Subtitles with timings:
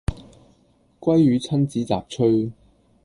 [0.99, 2.51] 鮭魚親子雜炊